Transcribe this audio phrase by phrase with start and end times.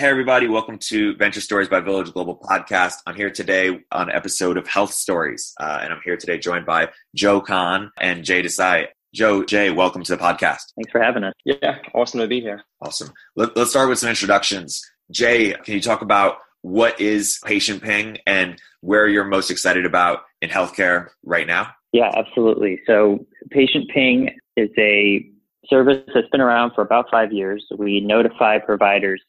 [0.00, 0.48] Hey, everybody.
[0.48, 2.94] Welcome to Venture Stories by Village Global podcast.
[3.04, 6.64] I'm here today on an episode of Health Stories, uh, and I'm here today joined
[6.64, 8.86] by Joe Kahn and Jay Desai.
[9.14, 10.72] Joe, Jay, welcome to the podcast.
[10.74, 11.34] Thanks for having us.
[11.44, 12.62] Yeah, awesome to be here.
[12.80, 13.12] Awesome.
[13.36, 14.80] Let, us start with some introductions.
[15.10, 20.48] Jay, can you talk about what is PatientPing and where you're most excited about in
[20.48, 21.72] healthcare right now?
[21.92, 22.80] Yeah, absolutely.
[22.86, 25.28] So, PatientPing is a
[25.68, 27.66] service that's been around for about five years.
[27.76, 29.20] We notify providers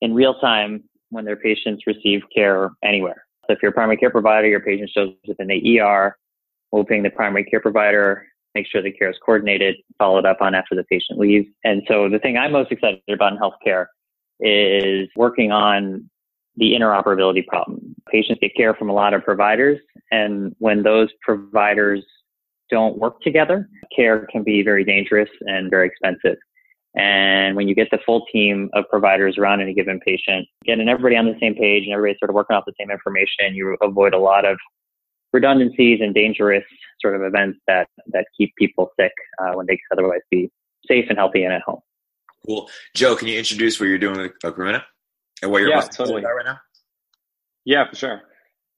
[0.00, 3.24] in real time when their patients receive care anywhere.
[3.46, 6.16] So if you're a primary care provider, your patient shows up in the ER,
[6.72, 10.54] we'll ping the primary care provider, make sure the care is coordinated, followed up on
[10.54, 11.46] after the patient leaves.
[11.64, 13.86] And so the thing I'm most excited about in healthcare
[14.40, 16.08] is working on
[16.56, 17.94] the interoperability problem.
[18.08, 22.04] Patients get care from a lot of providers, and when those providers
[22.70, 26.36] don't work together, care can be very dangerous and very expensive.
[26.96, 31.16] And when you get the full team of providers around any given patient, getting everybody
[31.16, 34.14] on the same page and everybody sort of working off the same information, you avoid
[34.14, 34.56] a lot of
[35.32, 36.64] redundancies and dangerous
[37.00, 40.50] sort of events that, that keep people sick uh, when they could otherwise be
[40.86, 41.80] safe and healthy and at home.
[42.46, 42.70] Cool.
[42.94, 44.82] Joe, can you introduce what you're doing with Karuna
[45.42, 46.22] and what you're yeah, totally.
[46.22, 46.58] right now?
[47.64, 48.22] Yeah, for sure.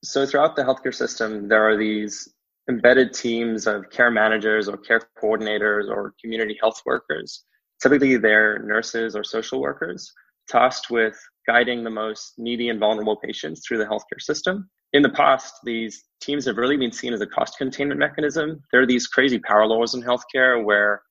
[0.03, 2.29] So throughout the healthcare system, there are these
[2.69, 7.43] embedded teams of care managers or care coordinators or community health workers
[7.81, 10.11] Typically, they're nurses or social workers
[10.47, 14.69] tasked with guiding the most needy and vulnerable patients through the healthcare system.
[14.93, 18.61] In the past, these teams have really been seen as a cost containment mechanism.
[18.71, 21.01] There are these crazy power laws in healthcare where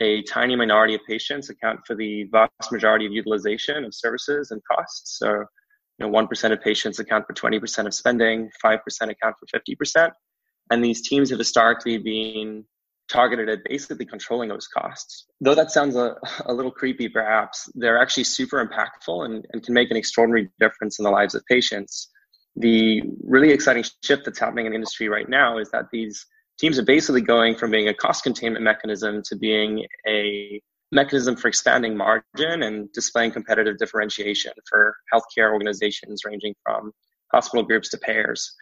[0.00, 4.60] a tiny minority of patients account for the vast majority of utilization of services and
[4.70, 5.18] costs.
[5.18, 5.46] So, you
[6.00, 10.10] know, 1% of patients account for 20% of spending, 5% account for 50%.
[10.70, 12.64] And these teams have historically been
[13.08, 15.26] targeted at basically controlling those costs.
[15.40, 16.16] Though that sounds a,
[16.46, 20.98] a little creepy, perhaps, they're actually super impactful and, and can make an extraordinary difference
[20.98, 22.10] in the lives of patients.
[22.56, 26.24] The really exciting shift that's happening in the industry right now is that these
[26.58, 30.60] teams are basically going from being a cost containment mechanism to being a
[30.92, 36.92] mechanism for expanding margin and displaying competitive differentiation for healthcare organizations ranging from
[37.32, 38.54] hospital groups to payers.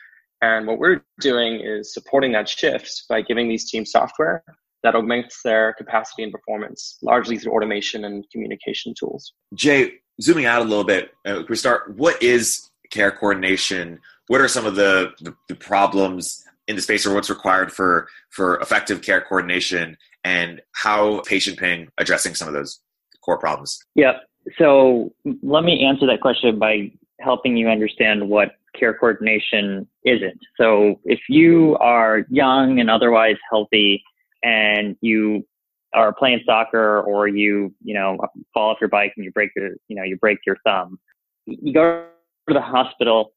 [0.42, 4.42] And what we're doing is supporting that shift by giving these teams software
[4.82, 9.32] that augments their capacity and performance, largely through automation and communication tools.
[9.54, 11.96] Jay, zooming out a little bit, uh, we start.
[11.96, 14.00] What is care coordination?
[14.26, 18.08] What are some of the, the, the problems in the space, or what's required for
[18.30, 22.80] for effective care coordination, and how PatientPing addressing some of those
[23.24, 23.78] core problems?
[23.94, 24.14] Yeah.
[24.58, 30.38] So let me answer that question by helping you understand what care coordination isn't.
[30.58, 34.02] So if you are young and otherwise healthy
[34.42, 35.46] and you
[35.94, 38.18] are playing soccer or you, you know,
[38.54, 40.98] fall off your bike and you break your, you know, you break your thumb,
[41.46, 42.06] you go
[42.48, 43.32] to the hospital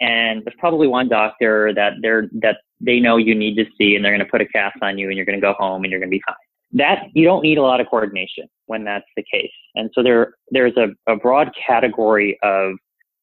[0.00, 4.04] and there's probably one doctor that they're, that they know you need to see and
[4.04, 5.90] they're going to put a cast on you and you're going to go home and
[5.90, 6.36] you're going to be fine.
[6.72, 9.50] That you don't need a lot of coordination when that's the case.
[9.74, 12.74] And so there, there's a, a broad category of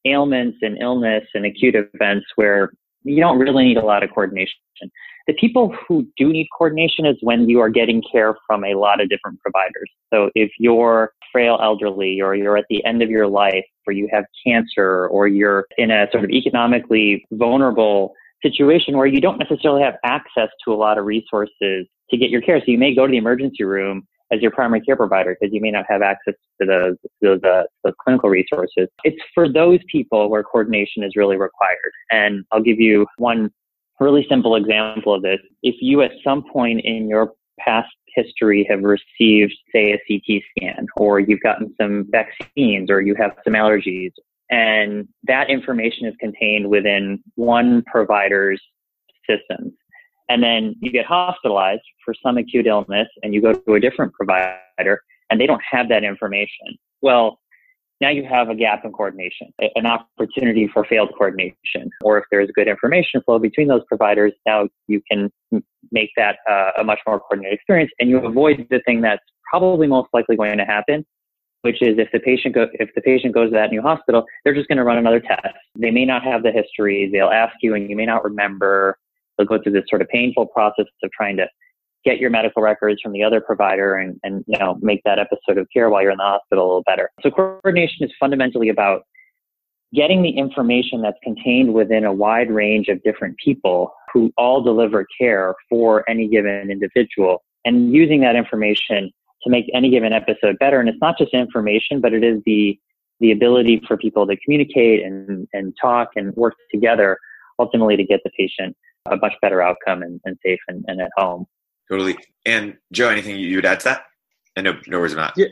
[0.06, 2.70] ailments and illness and acute events where
[3.02, 4.58] you don't really need a lot of coordination.
[5.26, 9.00] The people who do need coordination is when you are getting care from a lot
[9.00, 9.90] of different providers.
[10.12, 14.08] So if you're frail elderly or you're at the end of your life or you
[14.12, 18.12] have cancer or you're in a sort of economically vulnerable
[18.42, 22.40] situation where you don't necessarily have access to a lot of resources to get your
[22.40, 22.58] care.
[22.60, 25.60] So you may go to the emergency room as your primary care provider because you
[25.60, 26.92] may not have access to uh,
[27.22, 28.88] those clinical resources.
[29.04, 31.92] It's for those people where coordination is really required.
[32.10, 33.50] And I'll give you one
[34.00, 35.38] really simple example of this.
[35.62, 40.86] If you at some point in your past history have received, say, a CT scan,
[40.96, 44.10] or you've gotten some vaccines, or you have some allergies,
[44.50, 48.60] and that information is contained within one provider's
[49.28, 49.72] systems
[50.28, 54.12] and then you get hospitalized for some acute illness and you go to a different
[54.12, 55.00] provider
[55.30, 56.78] and they don't have that information.
[57.02, 57.38] Well,
[58.00, 61.90] now you have a gap in coordination, an opportunity for failed coordination.
[62.02, 65.32] Or if there's good information flow between those providers, now you can
[65.90, 69.86] make that uh, a much more coordinated experience and you avoid the thing that's probably
[69.86, 71.06] most likely going to happen,
[71.62, 74.54] which is if the patient go, if the patient goes to that new hospital, they're
[74.54, 75.54] just going to run another test.
[75.78, 77.08] They may not have the history.
[77.10, 78.98] They'll ask you and you may not remember
[79.36, 81.46] they'll go through this sort of painful process of trying to
[82.04, 85.58] get your medical records from the other provider and, and you know make that episode
[85.58, 87.10] of care while you're in the hospital a little better.
[87.22, 89.02] So coordination is fundamentally about
[89.94, 95.06] getting the information that's contained within a wide range of different people who all deliver
[95.18, 99.10] care for any given individual and using that information
[99.42, 100.80] to make any given episode better.
[100.80, 102.78] And it's not just information, but it is the
[103.20, 107.16] the ability for people to communicate and, and talk and work together
[107.58, 108.76] ultimately to get the patient
[109.12, 111.46] a much better outcome and, and safe and, and, at home.
[111.90, 112.16] Totally.
[112.44, 114.02] And Joe, anything you would add to that?
[114.56, 115.34] And no, no worries about.
[115.36, 115.46] Yeah,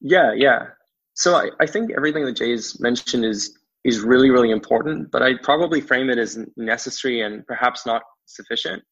[0.00, 0.66] yeah, yeah.
[1.14, 5.42] So I, I think everything that Jay's mentioned is is really, really important, but I'd
[5.42, 8.82] probably frame it as necessary and perhaps not sufficient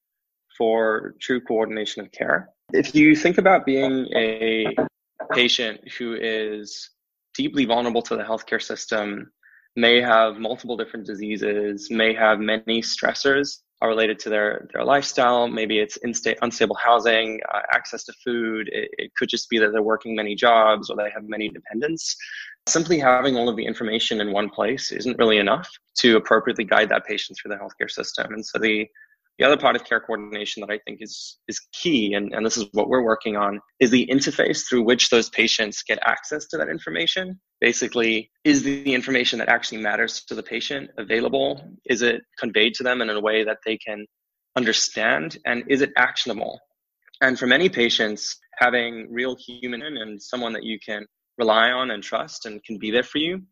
[0.56, 2.48] for true coordination of care.
[2.72, 4.74] If you think about being a
[5.32, 6.90] patient who is
[7.34, 9.30] deeply vulnerable to the healthcare system,
[9.76, 15.48] may have multiple different diseases, may have many stressors are related to their, their lifestyle.
[15.48, 18.68] Maybe it's insta- unstable housing, uh, access to food.
[18.72, 22.16] It, it could just be that they're working many jobs or they have many dependents.
[22.66, 25.68] Simply having all of the information in one place isn't really enough
[25.98, 28.32] to appropriately guide that patient through the healthcare system.
[28.32, 28.88] And so the
[29.38, 32.56] the other part of care coordination that I think is is key, and, and this
[32.56, 36.56] is what we're working on, is the interface through which those patients get access to
[36.56, 37.38] that information.
[37.60, 41.60] Basically, is the information that actually matters to the patient available?
[41.84, 44.06] Is it conveyed to them in a way that they can
[44.56, 45.38] understand?
[45.44, 46.58] And is it actionable?
[47.20, 51.06] And for many patients, having real human and someone that you can
[51.38, 53.42] rely on and trust and can be there for you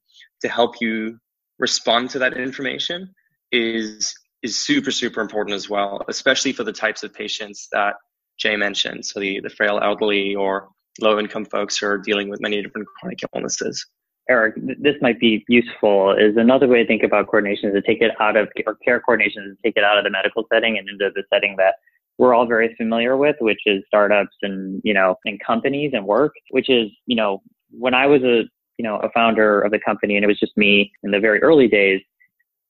[0.40, 1.18] to help you
[1.58, 3.12] respond to that information
[3.52, 7.94] is is super, super important as well, especially for the types of patients that
[8.38, 9.06] Jay mentioned.
[9.06, 10.68] So the, the frail elderly or
[11.00, 13.84] low income folks who are dealing with many different chronic illnesses.
[14.28, 16.12] Erik, this might be useful.
[16.12, 19.00] Is another way to think about coordination is to take it out of or care
[19.00, 21.74] coordination is to take it out of the medical setting and into the setting that
[22.18, 26.32] we're all very familiar with, which is startups and you know and companies and work.
[26.50, 28.44] Which is you know when I was a
[28.78, 31.42] you know a founder of the company and it was just me in the very
[31.42, 32.00] early days,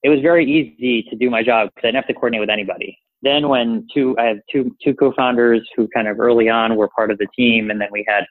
[0.05, 2.51] it was very easy to do my job because I didn't have to coordinate with
[2.51, 2.97] anybody.
[3.23, 7.11] Then when two, I have two, two co-founders who kind of early on were part
[7.11, 7.71] of the team.
[7.71, 8.25] And then we had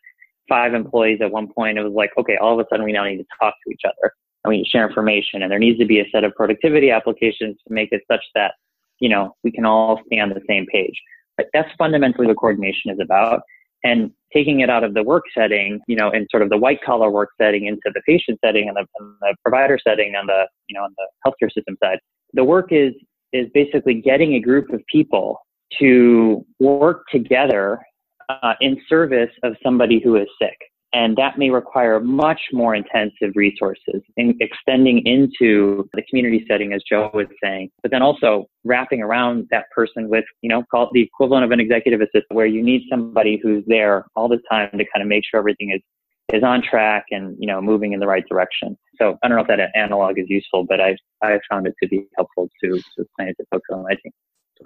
[0.47, 1.79] five employees at one point.
[1.79, 3.81] It was like, okay, all of a sudden we now need to talk to each
[3.85, 5.41] other and we need to share information.
[5.41, 8.53] And there needs to be a set of productivity applications to make it such that,
[8.99, 11.01] you know, we can all stay on the same page.
[11.37, 13.41] But that's fundamentally what coordination is about
[13.83, 16.79] and taking it out of the work setting, you know, in sort of the white
[16.83, 20.47] collar work setting into the patient setting and the, and the provider setting on the,
[20.67, 21.99] you know, on the healthcare system side.
[22.33, 22.93] The work is,
[23.31, 25.39] is basically getting a group of people
[25.79, 27.79] to work together
[28.29, 30.57] uh, in service of somebody who is sick.
[30.93, 36.83] And that may require much more intensive resources in extending into the community setting, as
[36.87, 40.89] Joe was saying, but then also wrapping around that person with, you know, call it
[40.93, 44.69] the equivalent of an executive assistant where you need somebody who's there all the time
[44.71, 45.81] to kind of make sure everything is
[46.31, 48.77] is on track and you know moving in the right direction.
[48.97, 51.89] So I don't know if that analog is useful, but I I found it to
[51.89, 54.11] be helpful to to to folks on my team.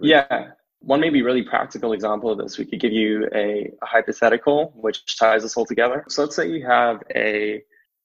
[0.01, 4.73] Yeah, one maybe really practical example of this, we could give you a, a hypothetical
[4.75, 6.05] which ties this all together.
[6.07, 7.61] So let's say you have a,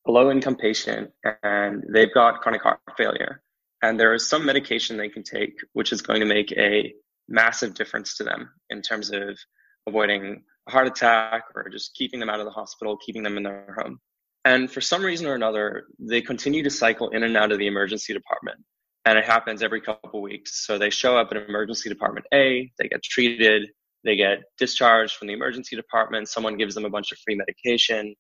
[0.07, 1.11] a low income patient
[1.43, 3.43] and they've got chronic heart failure
[3.83, 6.95] and there is some medication they can take which is going to make a
[7.29, 9.39] massive difference to them in terms of
[9.87, 13.43] avoiding a heart attack or just keeping them out of the hospital, keeping them in
[13.43, 14.01] their home.
[14.45, 17.69] And for some reason or another, they continue to cycle in and out of the
[17.69, 18.59] emergency department
[19.05, 20.65] and it happens every couple weeks.
[20.67, 23.69] So they show up at emergency department A, they get treated,
[24.05, 26.29] they get discharged from the emergency department.
[26.29, 28.15] Someone gives them a bunch of free medication.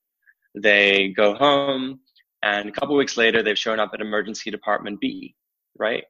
[0.55, 2.01] They go home,
[2.43, 5.35] and a couple weeks later, they've shown up at emergency department B,
[5.79, 6.05] right?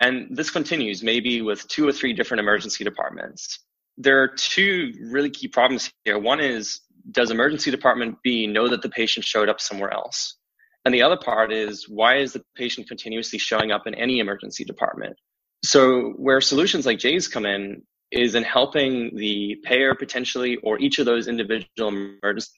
[0.00, 3.60] And this continues maybe with two or three different emergency departments.
[3.96, 6.18] There are two really key problems here.
[6.18, 10.37] One is, does emergency department B know that the patient showed up somewhere else?
[10.88, 14.64] And the other part is why is the patient continuously showing up in any emergency
[14.64, 15.18] department?
[15.62, 20.98] So, where solutions like Jay's come in is in helping the payer potentially or each
[20.98, 22.48] of those individual emergency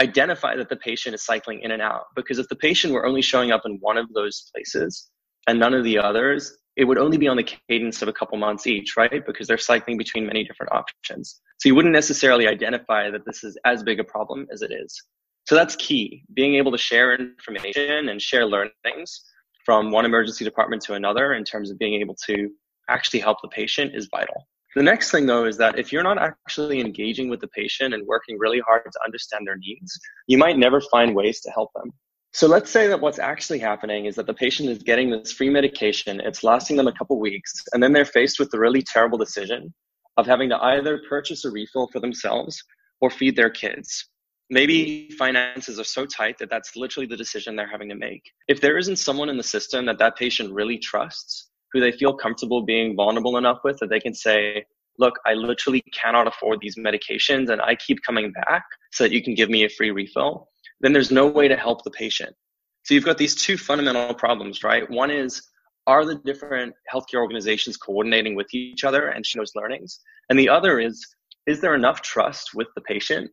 [0.00, 2.04] identify that the patient is cycling in and out.
[2.14, 5.10] Because if the patient were only showing up in one of those places
[5.48, 8.38] and none of the others, it would only be on the cadence of a couple
[8.38, 9.26] months each, right?
[9.26, 11.40] Because they're cycling between many different options.
[11.58, 15.02] So you wouldn't necessarily identify that this is as big a problem as it is.
[15.44, 16.24] So that's key.
[16.34, 19.24] Being able to share information and share learnings
[19.64, 22.50] from one emergency department to another in terms of being able to
[22.88, 24.46] actually help the patient is vital.
[24.74, 28.06] The next thing though is that if you're not actually engaging with the patient and
[28.06, 31.90] working really hard to understand their needs, you might never find ways to help them.
[32.32, 35.50] So let's say that what's actually happening is that the patient is getting this free
[35.50, 39.18] medication, it's lasting them a couple weeks, and then they're faced with the really terrible
[39.18, 39.74] decision
[40.16, 42.62] of having to either purchase a refill for themselves
[43.02, 44.08] or feed their kids.
[44.52, 48.30] Maybe finances are so tight that that's literally the decision they're having to make.
[48.48, 52.12] If there isn't someone in the system that that patient really trusts, who they feel
[52.12, 54.66] comfortable being vulnerable enough with, that they can say,
[54.98, 59.22] look, I literally cannot afford these medications and I keep coming back so that you
[59.22, 60.50] can give me a free refill,
[60.82, 62.36] then there's no way to help the patient.
[62.82, 64.84] So you've got these two fundamental problems, right?
[64.90, 65.40] One is,
[65.86, 70.00] are the different healthcare organizations coordinating with each other and sharing those learnings?
[70.28, 71.06] And the other is,
[71.46, 73.30] is there enough trust with the patient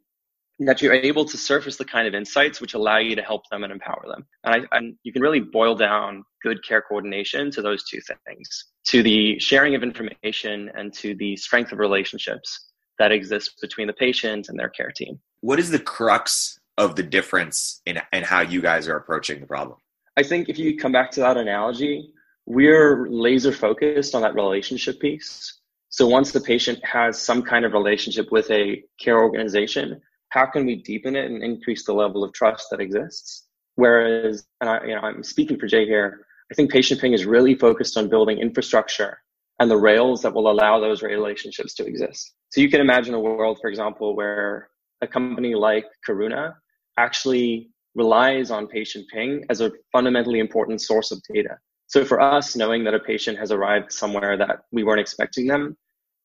[0.59, 3.63] that you're able to surface the kind of insights which allow you to help them
[3.63, 4.25] and empower them.
[4.43, 8.65] And, I, and, you can really boil down good care coordination to those two things
[8.85, 13.93] to the sharing of information and to the strength of relationships that exist between the
[13.93, 15.19] patient and their care team.
[15.41, 19.47] What is the crux of the difference in, in how you guys are approaching the
[19.47, 19.77] problem?
[20.17, 22.11] I think if you come back to that analogy,
[22.45, 25.59] we're laser focused on that relationship piece.
[25.89, 30.65] So once the patient has some kind of relationship with a care organization, how can
[30.65, 33.47] we deepen it and increase the level of trust that exists?
[33.75, 37.55] Whereas, and I, you know, I'm speaking for Jay here, I think PatientPing is really
[37.55, 39.19] focused on building infrastructure
[39.59, 42.33] and the rails that will allow those relationships to exist.
[42.49, 44.69] So you can imagine a world, for example, where
[45.01, 46.55] a company like Karuna
[46.97, 51.57] actually relies on PatientPing as a fundamentally important source of data.
[51.87, 55.77] So for us, knowing that a patient has arrived somewhere that we weren't expecting them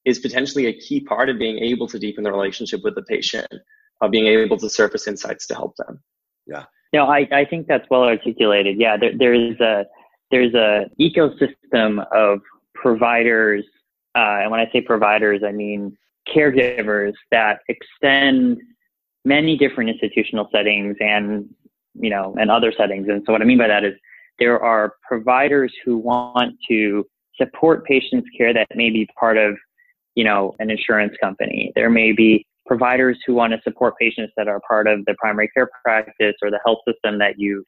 [0.04, 3.49] is potentially a key part of being able to deepen the relationship with the patient
[4.00, 6.00] of being able to surface insights to help them.
[6.46, 6.64] Yeah.
[6.92, 8.78] No, I, I think that's well articulated.
[8.78, 9.84] Yeah, there, there's a
[10.30, 12.40] there's a ecosystem of
[12.74, 13.64] providers,
[14.14, 15.96] uh, and when I say providers, I mean
[16.32, 18.58] caregivers that extend
[19.24, 21.48] many different institutional settings and
[21.94, 23.08] you know and other settings.
[23.08, 23.94] And so what I mean by that is
[24.38, 27.04] there are providers who want to
[27.36, 29.56] support patients' care that may be part of
[30.14, 31.72] you know an insurance company.
[31.74, 35.49] There may be providers who want to support patients that are part of the primary
[35.49, 37.64] care practice or the health system that you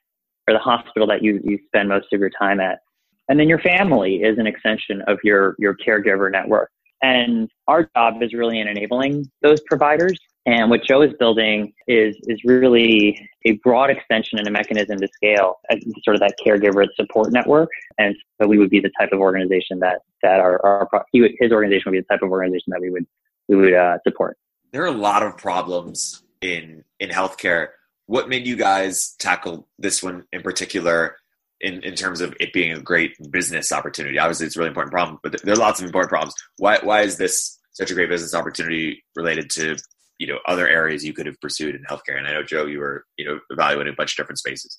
[0.49, 2.81] or the hospital that you, you spend most of your time at.
[3.29, 6.71] And then your family is an extension of your, your caregiver network.
[7.03, 10.19] And our job is really in enabling those providers.
[10.47, 15.09] And what Joe is building is, is really a broad extension and a mechanism to
[15.13, 15.57] scale
[16.05, 17.69] sort of that caregiver support network.
[17.99, 21.91] And so we would be the type of organization that, that our, our his organization
[21.91, 23.07] would be the type of organization that we would,
[23.49, 24.37] we would uh, support
[24.77, 27.69] there are a lot of problems in in healthcare.
[28.05, 31.17] What made you guys tackle this one in particular?
[31.63, 34.93] In, in terms of it being a great business opportunity, obviously it's a really important
[34.93, 36.35] problem, but there are lots of important problems.
[36.59, 39.77] Why why is this such a great business opportunity related to
[40.19, 42.19] you know other areas you could have pursued in healthcare?
[42.19, 44.79] And I know Joe, you were you know evaluating a bunch of different spaces.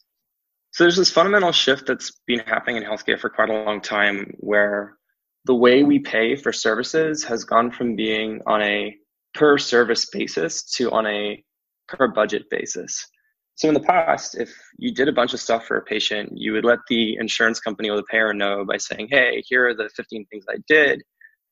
[0.74, 4.36] So there's this fundamental shift that's been happening in healthcare for quite a long time,
[4.38, 4.96] where
[5.46, 8.96] the way we pay for services has gone from being on a
[9.38, 11.44] per service basis to on a
[11.88, 13.06] per budget basis.
[13.56, 16.54] So in the past, if you did a bunch of stuff for a patient, you
[16.54, 19.90] would let the insurance company or the payer know by saying, "Hey, here are the
[19.96, 21.04] 15 things I did.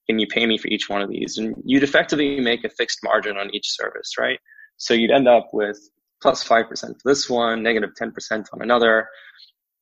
[0.08, 3.00] Can you pay me for each one of these?" And you'd effectively make a fixed
[3.04, 4.40] margin on each service, right?
[4.78, 5.80] So you'd end up with
[6.22, 9.08] plus 5% for this one, negative 10% on another.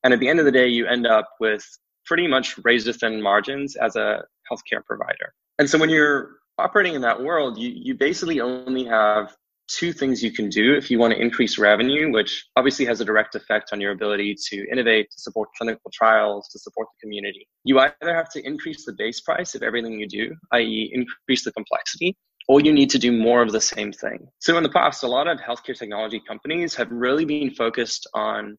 [0.03, 1.65] And at the end of the day, you end up with
[2.05, 5.33] pretty much razor thin margins as a healthcare provider.
[5.59, 9.35] And so when you're operating in that world, you, you basically only have
[9.67, 13.05] two things you can do if you want to increase revenue, which obviously has a
[13.05, 17.47] direct effect on your ability to innovate, to support clinical trials, to support the community.
[17.63, 21.51] You either have to increase the base price of everything you do, i.e., increase the
[21.53, 22.15] complexity,
[22.47, 24.27] or you need to do more of the same thing.
[24.39, 28.57] So in the past, a lot of healthcare technology companies have really been focused on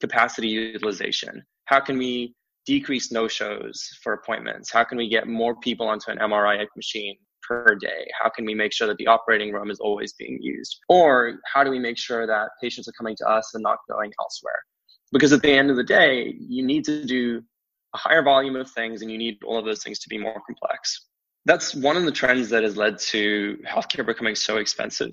[0.00, 1.42] capacity utilization.
[1.64, 2.34] How can we
[2.66, 4.70] decrease no shows for appointments?
[4.72, 7.16] How can we get more people onto an MRI machine?
[7.46, 8.06] Per day?
[8.20, 10.78] How can we make sure that the operating room is always being used?
[10.88, 14.12] Or how do we make sure that patients are coming to us and not going
[14.20, 14.62] elsewhere?
[15.12, 17.42] Because at the end of the day, you need to do
[17.94, 20.40] a higher volume of things and you need all of those things to be more
[20.46, 21.06] complex.
[21.44, 25.12] That's one of the trends that has led to healthcare becoming so expensive.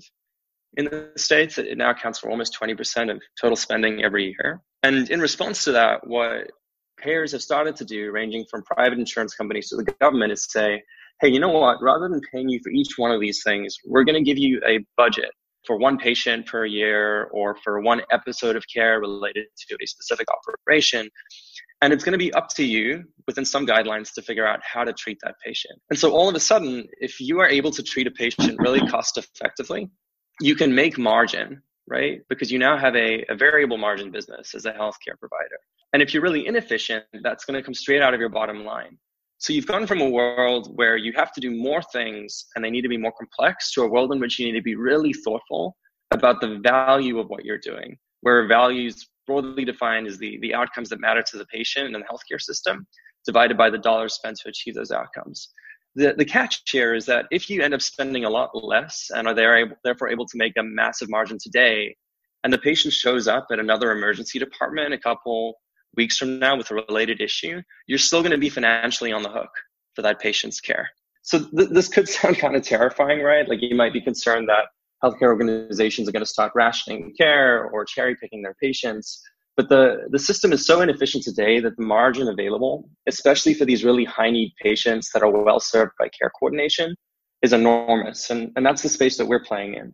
[0.74, 4.62] In the States, that it now accounts for almost 20% of total spending every year.
[4.82, 6.50] And in response to that, what
[6.98, 10.82] payers have started to do, ranging from private insurance companies to the government, is say,
[11.22, 11.80] hey, you know what?
[11.80, 14.60] Rather than paying you for each one of these things, we're going to give you
[14.66, 15.30] a budget
[15.64, 20.26] for one patient per year or for one episode of care related to a specific
[20.28, 21.08] operation.
[21.80, 24.82] And it's going to be up to you within some guidelines to figure out how
[24.82, 25.80] to treat that patient.
[25.90, 28.84] And so all of a sudden, if you are able to treat a patient really
[28.88, 29.88] cost effectively,
[30.40, 32.18] you can make margin, right?
[32.28, 35.58] Because you now have a, a variable margin business as a healthcare provider.
[35.92, 38.98] And if you're really inefficient, that's going to come straight out of your bottom line.
[39.42, 42.70] So you've gone from a world where you have to do more things and they
[42.70, 45.12] need to be more complex to a world in which you need to be really
[45.12, 45.76] thoughtful
[46.12, 50.88] about the value of what you're doing, where values broadly defined as the, the outcomes
[50.90, 52.86] that matter to the patient and the healthcare system
[53.26, 55.48] divided by the dollars spent to achieve those outcomes.
[55.96, 59.26] The, the catch here is that if you end up spending a lot less and
[59.26, 61.96] are there, therefore able to make a massive margin today,
[62.44, 65.56] and the patient shows up at another emergency department a couple
[65.96, 69.28] weeks from now with a related issue, you're still going to be financially on the
[69.28, 69.50] hook
[69.94, 70.88] for that patient's care.
[71.22, 73.48] So th- this could sound kind of terrifying, right?
[73.48, 74.66] Like you might be concerned that
[75.02, 79.22] healthcare organizations are going to start rationing care or cherry picking their patients.
[79.56, 83.84] But the, the system is so inefficient today that the margin available, especially for these
[83.84, 86.94] really high need patients that are well served by care coordination,
[87.42, 88.30] is enormous.
[88.30, 89.92] And, and that's the space that we're playing in.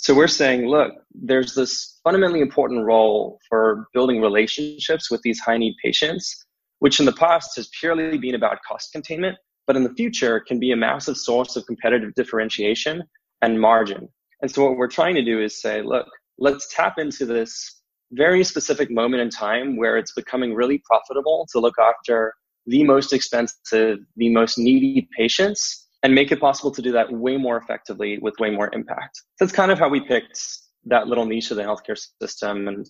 [0.00, 5.58] So we're saying, look, there's this fundamentally important role for building relationships with these high
[5.58, 6.46] need patients,
[6.78, 9.36] which in the past has purely been about cost containment,
[9.66, 13.02] but in the future can be a massive source of competitive differentiation
[13.42, 14.08] and margin.
[14.40, 16.06] And so what we're trying to do is say, look,
[16.38, 17.80] let's tap into this
[18.12, 22.32] very specific moment in time where it's becoming really profitable to look after
[22.66, 27.36] the most expensive, the most needy patients and make it possible to do that way
[27.36, 29.20] more effectively with way more impact.
[29.40, 30.40] That's kind of how we picked
[30.86, 32.68] that little niche of the healthcare system.
[32.68, 32.86] And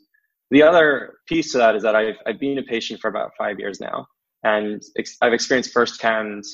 [0.50, 3.58] the other piece to that is that I've, I've been a patient for about five
[3.58, 4.06] years now.
[4.44, 6.44] And ex- I've experienced firsthand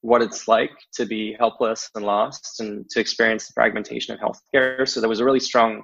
[0.00, 4.88] what it's like to be helpless and lost and to experience the fragmentation of healthcare.
[4.88, 5.82] So there was a really strong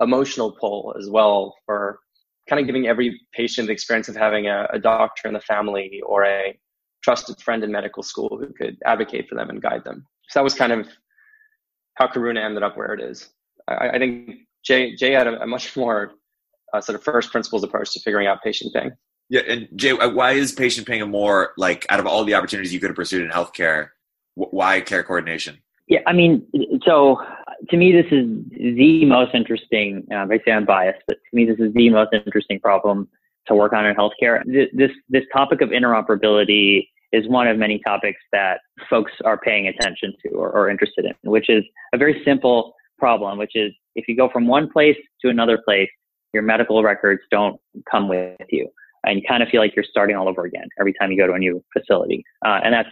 [0.00, 2.00] emotional pull as well for
[2.48, 6.02] kind of giving every patient the experience of having a, a doctor in the family
[6.04, 6.58] or a
[7.02, 10.06] trusted friend in medical school who could advocate for them and guide them.
[10.28, 10.88] So that was kind of
[11.94, 13.28] how Karuna ended up where it is.
[13.68, 16.12] I, I think Jay, Jay had a, a much more
[16.72, 18.92] uh, sort of first principles approach to figuring out PatientPing.
[19.28, 22.72] Yeah, and Jay, uh, why is PatientPing a more like out of all the opportunities
[22.72, 23.90] you could have pursued in healthcare?
[24.34, 25.58] Why care coordination?
[25.86, 26.46] Yeah, I mean,
[26.84, 27.20] so
[27.68, 30.06] to me, this is the most interesting.
[30.10, 33.08] Uh, I say I'm biased, but to me, this is the most interesting problem
[33.46, 34.42] to work on in healthcare.
[34.46, 40.14] This this topic of interoperability is one of many topics that folks are paying attention
[40.22, 44.16] to or, or interested in, which is a very simple problem, which is if you
[44.16, 45.88] go from one place to another place,
[46.32, 48.68] your medical records don't come with you
[49.04, 51.26] and you kind of feel like you're starting all over again every time you go
[51.26, 52.22] to a new facility.
[52.44, 52.86] Uh, and that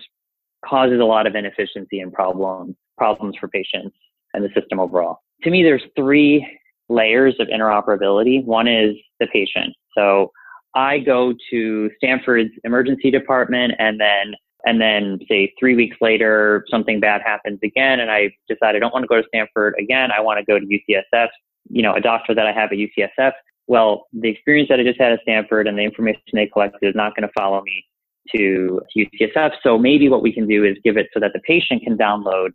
[0.65, 3.97] causes a lot of inefficiency and problem, problems for patients
[4.35, 5.19] and the system overall.
[5.45, 6.45] To me, there's three
[6.89, 8.45] layers of interoperability.
[8.45, 9.75] One is the patient.
[9.97, 10.33] So
[10.75, 14.35] I go to Stanford's emergency department and then
[14.67, 18.93] and then say three weeks later something bad happens again and I decide I don't
[18.93, 20.11] want to go to Stanford again.
[20.11, 21.29] I want to go to UCSF.
[21.71, 23.33] You know, a doctor that I have at UCSF
[23.69, 26.95] well, the experience that I just had at Stanford and the information they collected is
[26.97, 27.85] not going to follow me
[28.35, 29.53] to, UCSF.
[29.63, 32.51] So maybe what we can do is give it so that the patient can download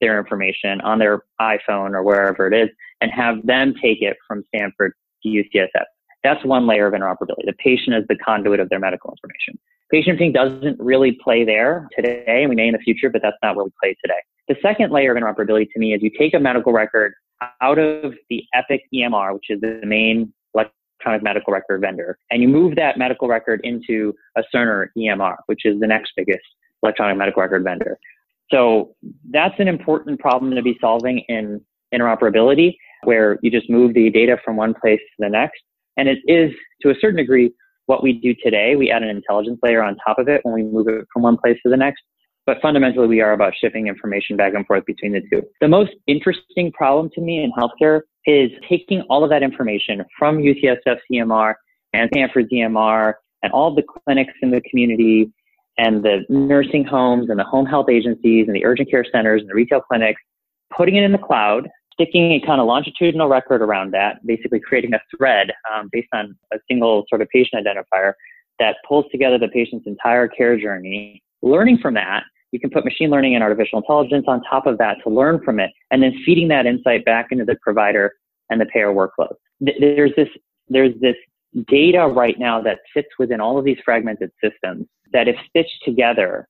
[0.00, 2.68] their information on their iPhone or wherever it is
[3.00, 5.84] and have them take it from Stanford to UCSF.
[6.24, 7.46] That's one layer of interoperability.
[7.46, 9.58] The patient is the conduit of their medical information.
[9.92, 13.56] PatientPing doesn't really play there today, and we may in the future, but that's not
[13.56, 14.18] where we play today.
[14.48, 17.14] The second layer of interoperability to me is you take a medical record
[17.62, 22.48] out of the Epic EMR, which is the main electronic medical record vendor, and you
[22.48, 26.44] move that medical record into a Cerner EMR, which is the next biggest
[26.82, 27.98] electronic medical record vendor.
[28.50, 28.94] So
[29.30, 31.60] that's an important problem to be solving in
[31.94, 35.60] interoperability, where you just move the data from one place to the next.
[35.96, 37.52] And it is, to a certain degree,
[37.86, 38.76] what we do today.
[38.76, 41.38] We add an intelligence layer on top of it when we move it from one
[41.38, 42.02] place to the next.
[42.46, 45.42] But fundamentally, we are about shipping information back and forth between the two.
[45.60, 50.38] The most interesting problem to me in healthcare is taking all of that information from
[50.38, 51.54] UCSF EMR
[51.92, 55.32] and Stanford EMR and all the clinics in the community
[55.78, 59.50] and the nursing homes and the home health agencies and the urgent care centers and
[59.50, 60.20] the retail clinics,
[60.76, 61.68] putting it in the cloud,
[62.00, 66.36] sticking a kind of longitudinal record around that, basically creating a thread um, based on
[66.52, 68.12] a single sort of patient identifier
[68.58, 73.10] that pulls together the patient's entire care journey, learning from that you can put machine
[73.10, 76.48] learning and artificial intelligence on top of that to learn from it, and then feeding
[76.48, 78.14] that insight back into the provider
[78.50, 79.34] and the payer workflows.
[79.60, 80.28] There's this,
[80.68, 81.16] there's this
[81.66, 86.48] data right now that sits within all of these fragmented systems that if stitched together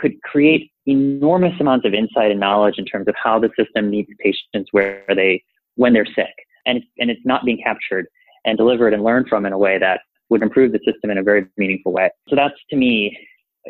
[0.00, 4.10] could create enormous amounts of insight and knowledge in terms of how the system meets
[4.18, 5.42] patients where they,
[5.76, 6.34] when they're sick.
[6.66, 8.06] And, and it's not being captured
[8.44, 11.22] and delivered and learned from in a way that would improve the system in a
[11.22, 12.10] very meaningful way.
[12.28, 13.16] So that's to me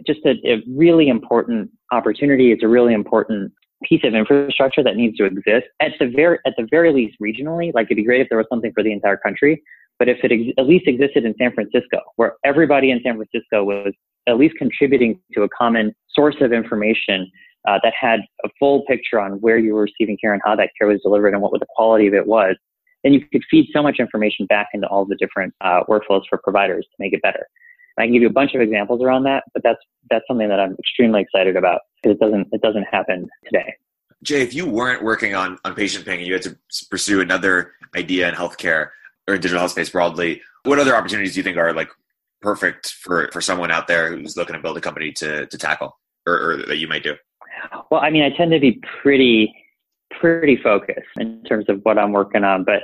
[0.06, 2.52] just a, a really important opportunity.
[2.52, 6.52] It's a really important piece of infrastructure that needs to exist at the very at
[6.56, 7.72] the very least regionally.
[7.74, 9.62] Like it'd be great if there was something for the entire country,
[9.98, 13.64] but if it ex- at least existed in San Francisco, where everybody in San Francisco
[13.64, 13.92] was
[14.28, 17.30] at least contributing to a common source of information
[17.68, 20.70] uh, that had a full picture on where you were receiving care and how that
[20.78, 22.56] care was delivered and what the quality of it was,
[23.04, 26.38] then you could feed so much information back into all the different uh, workflows for
[26.42, 27.46] providers to make it better.
[27.98, 29.80] I can give you a bunch of examples around that, but that's
[30.10, 33.74] that's something that I'm extremely excited about because it doesn't it doesn't happen today.
[34.22, 36.56] Jay, if you weren't working on on PatientPing and you had to
[36.90, 38.90] pursue another idea in healthcare
[39.28, 41.90] or digital health space broadly, what other opportunities do you think are like
[42.40, 45.98] perfect for for someone out there who's looking to build a company to to tackle
[46.26, 47.14] or, or that you might do?
[47.90, 49.54] Well, I mean, I tend to be pretty
[50.18, 52.82] pretty focused in terms of what I'm working on, but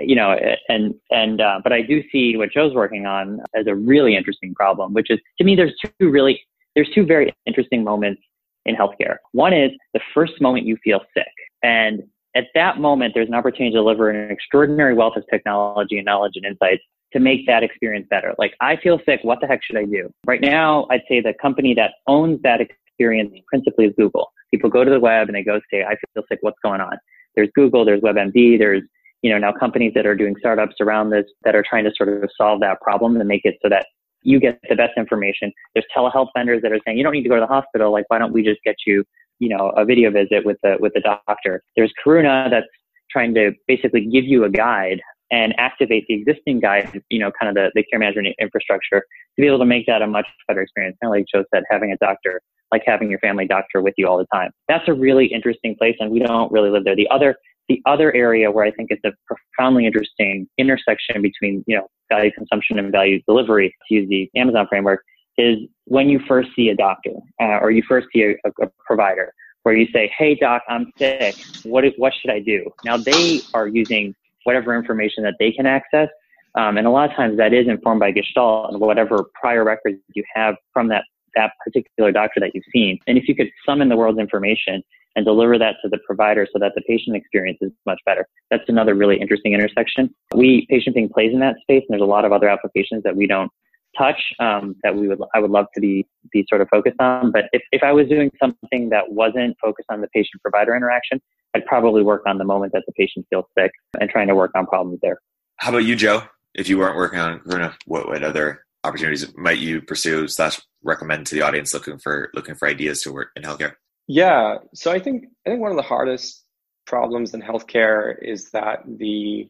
[0.00, 0.36] you know,
[0.68, 4.54] and and uh, but I do see what Joe's working on as a really interesting
[4.54, 6.40] problem, which is to me, there's two really
[6.74, 8.22] there's two very interesting moments
[8.64, 9.16] in healthcare.
[9.32, 12.02] One is the first moment you feel sick, and
[12.34, 16.32] at that moment, there's an opportunity to deliver an extraordinary wealth of technology and knowledge
[16.34, 18.34] and insights to make that experience better.
[18.38, 19.20] Like, I feel sick.
[19.22, 20.12] What the heck should I do?
[20.26, 24.30] Right now, I'd say the company that owns that experience principally is Google.
[24.50, 26.38] People go to the web and they go say, I feel sick.
[26.42, 26.98] What's going on?
[27.34, 28.82] There's Google, there's WebMD, there's
[29.22, 32.08] you know now companies that are doing startups around this that are trying to sort
[32.08, 33.86] of solve that problem and make it so that
[34.22, 35.52] you get the best information.
[35.74, 37.92] There's telehealth vendors that are saying you don't need to go to the hospital.
[37.92, 39.04] Like why don't we just get you
[39.38, 41.62] you know a video visit with the with the doctor?
[41.76, 42.66] There's Karuna that's
[43.10, 47.50] trying to basically give you a guide and activate the existing guide, you know, kind
[47.50, 50.62] of the, the care management infrastructure to be able to make that a much better
[50.62, 50.96] experience.
[51.02, 52.40] Kind of like Joe said, having a doctor,
[52.72, 54.50] like having your family doctor with you all the time.
[54.68, 56.96] That's a really interesting place, and we don't really live there.
[56.96, 57.36] The other
[57.68, 62.30] the other area where I think it's a profoundly interesting intersection between, you know, value
[62.32, 65.02] consumption and value delivery, to use the Amazon framework,
[65.36, 69.32] is when you first see a doctor uh, or you first see a, a, provider
[69.62, 71.36] where you say, "Hey, doc, I'm sick.
[71.62, 76.08] What what should I do?" Now they are using whatever information that they can access,
[76.56, 79.98] um, and a lot of times that is informed by Gestalt and whatever prior records
[80.14, 81.04] you have from that
[81.36, 82.98] that particular doctor that you've seen.
[83.06, 84.82] And if you could summon the world's information
[85.16, 88.26] and deliver that to the provider so that the patient experience is much better.
[88.50, 90.14] That's another really interesting intersection.
[90.34, 93.26] We PatientPing plays in that space, and there's a lot of other applications that we
[93.26, 93.50] don't
[93.96, 97.32] touch um, that we would I would love to be be sort of focused on.
[97.32, 101.20] But if, if I was doing something that wasn't focused on the patient provider interaction,
[101.54, 104.52] I'd probably work on the moment that the patient feels sick and trying to work
[104.54, 105.18] on problems there.
[105.56, 106.22] How about you, Joe?
[106.54, 111.26] If you weren't working on Karuna, what, what other opportunities might you pursue slash recommend
[111.26, 113.74] to the audience looking for looking for ideas to work in healthcare?
[114.06, 114.58] Yeah.
[114.74, 116.44] So I think I think one of the hardest
[116.86, 119.48] problems in healthcare is that the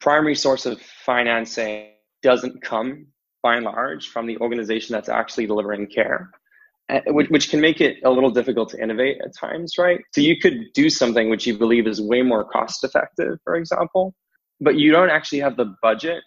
[0.00, 1.88] primary source of financing
[2.22, 3.06] doesn't come
[3.46, 6.30] by and large from the organization that's actually delivering care
[6.90, 10.00] eh, which, which can make it a little difficult to innovate at times right?
[10.12, 14.14] So you could do something which you believe is way more cost effective for example
[14.60, 16.22] but you don't actually have the budget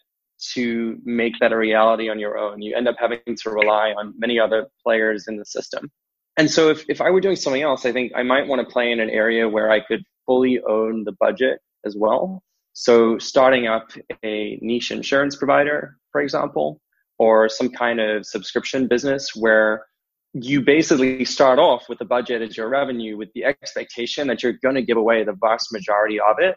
[0.54, 2.62] to make that a reality on your own.
[2.62, 5.92] You end up having to rely on many other players in the system.
[6.38, 8.72] And so if, if I were doing something else, I think I might want to
[8.72, 12.42] play in an area where I could fully own the budget as well.
[12.74, 13.92] So starting up
[14.24, 16.80] a niche insurance provider, for example,
[17.20, 19.86] or some kind of subscription business where
[20.34, 24.54] you basically start off with the budget as your revenue with the expectation that you're
[24.64, 26.56] going to give away the vast majority of it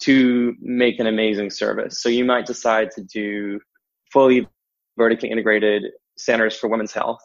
[0.00, 2.02] to make an amazing service.
[2.02, 3.60] So you might decide to do
[4.12, 4.48] fully
[4.96, 5.84] vertically integrated
[6.16, 7.22] centers for women's health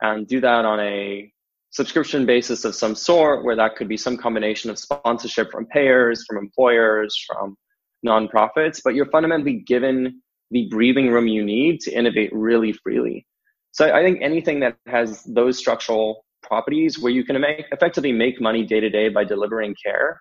[0.00, 1.32] and do that on a
[1.70, 6.24] subscription basis of some sort, where that could be some combination of sponsorship from payers,
[6.26, 7.56] from employers, from
[8.04, 10.21] nonprofits, but you're fundamentally given
[10.52, 13.26] the breathing room you need to innovate really freely.
[13.72, 18.40] So I think anything that has those structural properties where you can make effectively make
[18.40, 20.20] money day to day by delivering care,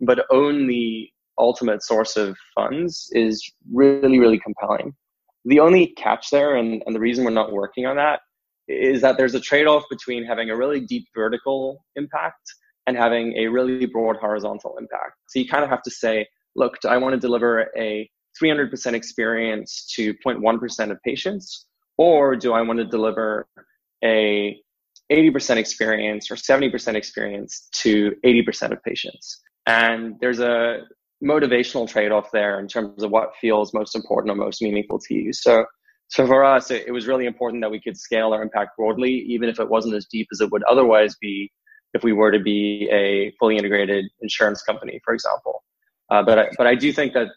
[0.00, 3.42] but own the ultimate source of funds is
[3.72, 4.94] really, really compelling.
[5.44, 8.20] The only catch there, and, and the reason we're not working on that,
[8.68, 12.42] is that there's a trade-off between having a really deep vertical impact
[12.86, 15.14] and having a really broad horizontal impact.
[15.28, 18.08] So you kind of have to say, look, do I want to deliver a
[18.40, 21.66] 300% experience to 0.1% of patients,
[21.98, 23.46] or do I want to deliver
[24.04, 24.56] a
[25.10, 29.40] 80% experience or 70% experience to 80% of patients?
[29.66, 30.82] And there's a
[31.22, 35.32] motivational trade-off there in terms of what feels most important or most meaningful to you.
[35.32, 35.66] So
[36.12, 39.10] so for us, it, it, was really important that we could scale our impact broadly,
[39.28, 41.50] even if it wasn't as deep as it would otherwise be
[41.94, 45.64] if we were to be a fully integrated insurance company, for example.
[46.10, 47.28] Uh, but I, but I do think that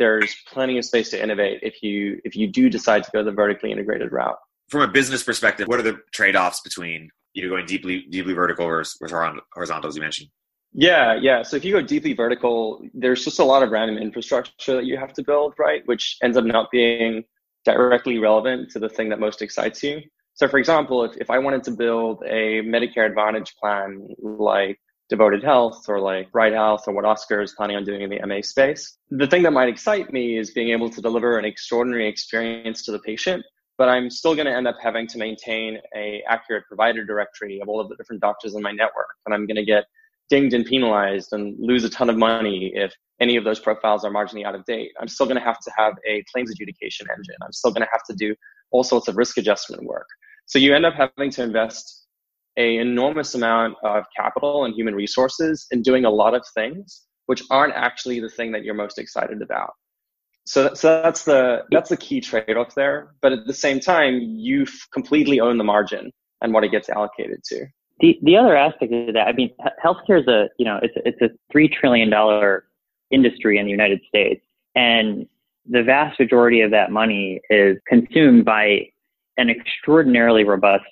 [0.00, 3.30] there's plenty of space to innovate if you if you do decide to go the
[3.30, 4.38] vertically integrated route.
[4.68, 8.32] From a business perspective, what are the trade offs between you know going deeply deeply
[8.32, 8.98] vertical versus
[9.54, 10.28] horizontal, as you mentioned?
[10.72, 11.42] Yeah, yeah.
[11.42, 14.96] So if you go deeply vertical, there's just a lot of random infrastructure that you
[14.96, 15.82] have to build, right?
[15.86, 17.24] Which ends up not being
[17.64, 20.00] directly relevant to the thing that most excites you.
[20.34, 24.78] So, for example, if, if I wanted to build a Medicare Advantage plan like
[25.10, 28.24] Devoted Health or like Bright Health or what Oscar is planning on doing in the
[28.24, 32.08] MA space, the thing that might excite me is being able to deliver an extraordinary
[32.08, 33.44] experience to the patient
[33.80, 37.68] but I'm still going to end up having to maintain a accurate provider directory of
[37.70, 39.86] all of the different doctors in my network, and I'm going to get
[40.28, 44.10] dinged and penalized and lose a ton of money if any of those profiles are
[44.10, 44.92] marginally out of date.
[45.00, 47.36] I'm still going to have to have a claims adjudication engine.
[47.42, 48.34] I'm still going to have to do
[48.70, 50.06] all sorts of risk adjustment work.
[50.44, 51.99] So you end up having to invest
[52.60, 57.74] enormous amount of capital and human resources in doing a lot of things which aren't
[57.74, 59.72] actually the thing that you're most excited about
[60.50, 63.14] so, so that's the that's the key trade-off there.
[63.20, 67.44] But at the same time, you completely own the margin and what it gets allocated
[67.44, 67.66] to.
[68.00, 69.50] The the other aspect of that, I mean,
[69.84, 72.64] healthcare is a you know it's a, it's a three trillion dollar
[73.12, 74.44] industry in the United States,
[74.74, 75.26] and
[75.68, 78.88] the vast majority of that money is consumed by
[79.36, 80.84] an extraordinarily robust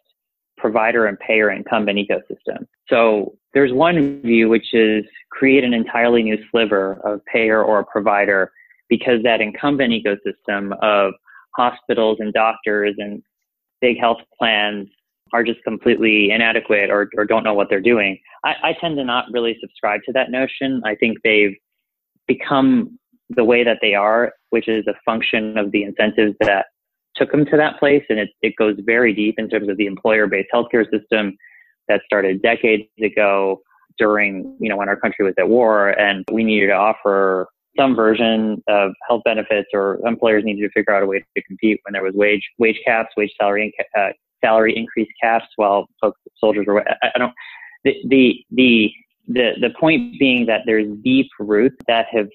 [0.59, 2.67] provider and payer incumbent ecosystem.
[2.89, 8.53] So there's one view which is create an entirely new sliver of payer or provider
[8.89, 11.13] because that incumbent ecosystem of
[11.57, 13.23] hospitals and doctors and
[13.81, 14.89] big health plans
[15.33, 18.19] are just completely inadequate or, or don't know what they're doing.
[18.45, 20.81] I, I tend to not really subscribe to that notion.
[20.85, 21.57] I think they've
[22.27, 22.99] become
[23.31, 26.67] the way that they are, which is a function of the incentives that
[27.19, 28.05] took them to that place.
[28.09, 31.37] And it, it goes very deep in terms of the employer based healthcare system
[31.89, 33.61] that started decades ago
[33.99, 37.95] during, you know, when our country was at war and we needed to offer some
[37.95, 41.93] version of health benefits or employers needed to figure out a way to compete when
[41.93, 44.09] there was wage wage caps, wage salary uh,
[44.45, 46.87] salary increase caps, while folks soldiers were.
[46.89, 47.33] I, I don't.
[47.85, 48.93] The, the the
[49.29, 52.29] the the point being that there's deep roots that have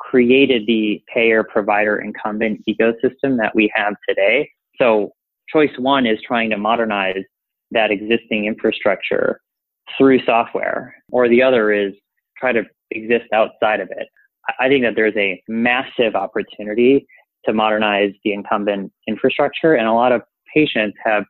[0.00, 4.50] created the payer provider incumbent ecosystem that we have today.
[4.76, 5.12] So
[5.48, 7.22] choice one is trying to modernize
[7.70, 9.40] that existing infrastructure
[9.96, 11.92] through software, or the other is
[12.36, 14.08] try to exist outside of it.
[14.58, 17.06] I think that there's a massive opportunity
[17.44, 20.22] to modernize the incumbent infrastructure, and a lot of
[20.54, 21.24] patients have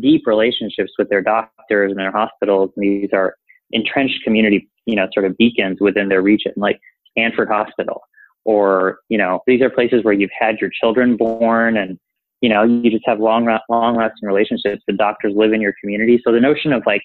[0.00, 2.70] deep relationships with their doctors and their hospitals.
[2.76, 3.34] And these are
[3.72, 6.80] entrenched community, you know, sort of beacons within their region, like
[7.10, 8.00] Stanford Hospital,
[8.44, 11.98] or you know, these are places where you've had your children born, and
[12.40, 14.82] you know, you just have long, long lasting relationships.
[14.86, 17.02] The doctors live in your community, so the notion of like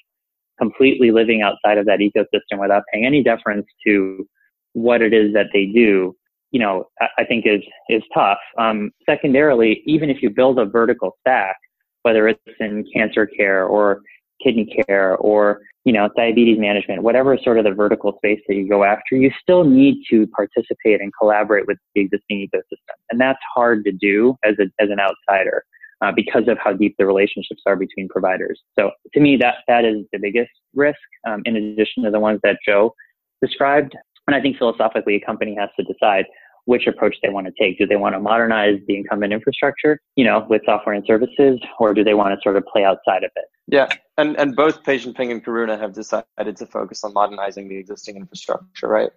[0.58, 4.28] completely living outside of that ecosystem without paying any deference to
[4.74, 6.16] what it is that they do,
[6.52, 6.86] you know,
[7.18, 8.40] I, think is is tough.
[8.58, 11.58] Um, secondarily, even if you build a vertical stack,
[12.04, 14.02] whether it's in cancer care or
[14.44, 18.68] kidney care or you know diabetes management, whatever sort of the vertical space that you
[18.68, 23.40] go after, you still need to participate and collaborate with the existing ecosystem, and that's
[23.56, 25.64] hard to do as a as an outsider.
[26.00, 28.62] Uh, because of how deep the relationships are between providers.
[28.78, 32.40] So to me, that that is the biggest risk, um, in addition to the ones
[32.44, 32.94] that Joe
[33.42, 33.96] described.
[34.28, 36.26] And I think philosophically, a company has to decide
[36.68, 37.78] which approach they want to take.
[37.78, 41.94] Do they want to modernize the incumbent infrastructure, you know, with software and services, or
[41.94, 43.46] do they want to sort of play outside of it?
[43.68, 48.18] Yeah, and and both PatientPing and Karuna have decided to focus on modernizing the existing
[48.18, 49.10] infrastructure, right?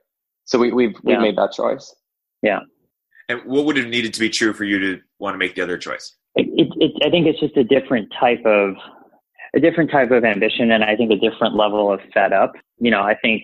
[0.45, 1.21] So we, we've we've yeah.
[1.21, 1.95] made that choice.
[2.43, 2.61] Yeah.
[3.29, 5.63] And what would have needed to be true for you to want to make the
[5.63, 6.17] other choice?
[6.35, 8.75] It, it, it, I think it's just a different type of
[9.55, 12.53] a different type of ambition, and I think a different level of setup.
[12.79, 13.43] You know, I think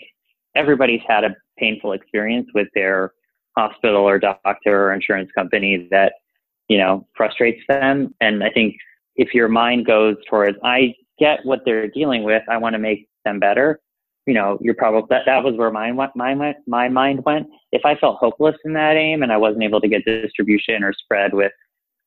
[0.55, 3.13] everybody's had a painful experience with their
[3.57, 6.15] hospital or doctor or insurance company that
[6.69, 8.15] you know frustrates them.
[8.21, 8.77] And i think
[9.17, 13.09] if your mind goes towards i get what they're dealing with i want to make
[13.25, 13.81] them better
[14.27, 17.47] you know you're probably that, that was where my, my, my mind went.
[17.73, 20.93] If i felt hopeless in that aim and i wasn't able to get distribution or
[20.93, 21.53] spread with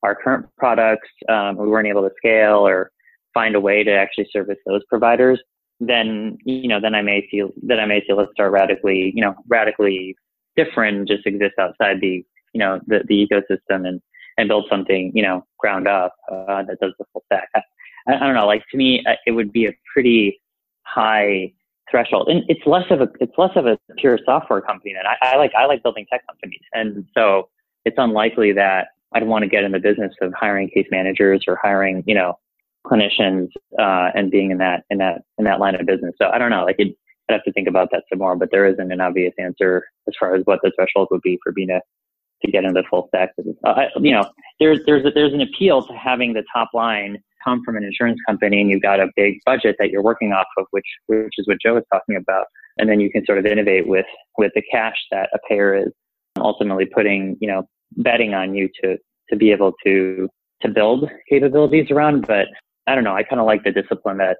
[0.03, 2.91] our current products um, we weren't able to scale or
[3.33, 5.39] find a way to actually service those providers
[5.79, 9.21] then you know then I may feel that I may feel let's start radically you
[9.21, 10.15] know radically
[10.63, 14.01] different just exist outside the you know the, the ecosystem and
[14.37, 17.49] and build something you know ground up uh, that does the full stack.
[17.55, 17.61] I,
[18.07, 20.39] I don't know like to me uh, it would be a pretty
[20.83, 21.53] high
[21.89, 25.33] threshold and it's less of a it's less of a pure software company and I,
[25.33, 27.49] I like I like building tech companies and so
[27.85, 31.57] it's unlikely that I'd want to get in the business of hiring case managers or
[31.61, 32.37] hiring you know
[32.85, 36.13] clinicians uh, and being in that in that in that line of business.
[36.17, 36.63] So I don't know.
[36.63, 36.95] Like it,
[37.29, 38.35] I'd have to think about that some more.
[38.35, 41.51] But there isn't an obvious answer as far as what the threshold would be for
[41.51, 43.31] being to get into the full stack.
[43.65, 44.23] Uh, you know,
[44.59, 48.19] there's there's a, there's an appeal to having the top line come from an insurance
[48.27, 51.47] company, and you've got a big budget that you're working off of, which which is
[51.47, 52.45] what Joe was talking about,
[52.77, 54.05] and then you can sort of innovate with
[54.37, 55.91] with the cash that a payer is
[56.37, 57.63] ultimately putting, you know,
[57.97, 58.97] betting on you to
[59.29, 60.27] to be able to
[60.61, 62.25] to build capabilities around.
[62.27, 62.47] But
[62.87, 63.15] I don't know.
[63.15, 64.37] I kind of like the discipline that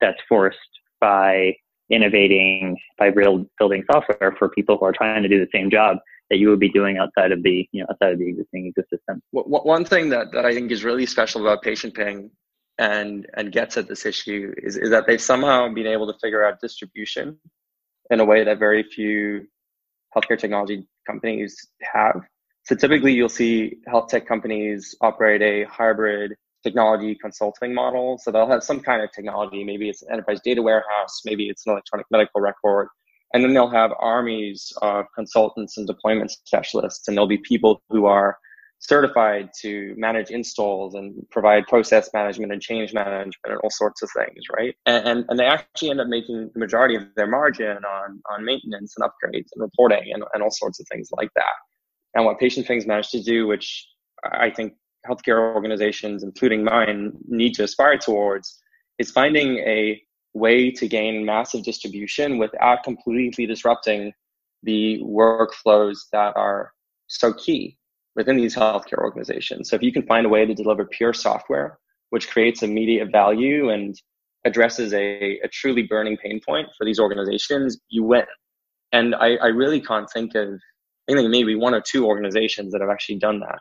[0.00, 0.58] that's forced
[1.00, 1.54] by
[1.90, 5.98] innovating by real building software for people who are trying to do the same job
[6.30, 9.20] that you would be doing outside of the you know outside of the existing ecosystem.
[9.30, 12.30] One thing that, that I think is really special about PatientPing
[12.78, 16.44] and and gets at this issue is, is that they've somehow been able to figure
[16.44, 17.38] out distribution
[18.10, 19.46] in a way that very few
[20.14, 22.20] healthcare technology companies have.
[22.64, 26.34] So typically you'll see health tech companies operate a hybrid
[26.66, 28.18] technology consulting model.
[28.18, 29.62] So they'll have some kind of technology.
[29.62, 31.22] Maybe it's an enterprise data warehouse.
[31.24, 32.88] Maybe it's an electronic medical record.
[33.32, 37.06] And then they'll have armies of consultants and deployment specialists.
[37.06, 38.36] And there'll be people who are
[38.78, 44.10] certified to manage installs and provide process management and change management and all sorts of
[44.16, 44.74] things, right?
[44.86, 48.44] And, and, and, they actually end up making the majority of their margin on, on
[48.44, 51.56] maintenance and upgrades and reporting and, and all sorts of things like that.
[52.14, 53.88] And what PatientPing's managed to do, which
[54.24, 54.74] I think
[55.08, 58.58] healthcare organizations, including mine, need to aspire towards,
[58.98, 60.00] is finding a
[60.34, 64.12] way to gain massive distribution without completely disrupting
[64.62, 66.72] the workflows that are
[67.06, 67.76] so key
[68.16, 69.70] within these healthcare organizations.
[69.70, 71.78] So if you can find a way to deliver pure software,
[72.10, 73.94] which creates immediate value and
[74.44, 78.24] addresses a, a truly burning pain point for these organizations, you win.
[78.92, 80.60] And I, I really can't think of,
[81.08, 83.58] I think maybe one or two organizations that have actually done that.